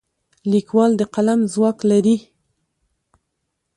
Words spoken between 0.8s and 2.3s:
د قلم ځواک لري.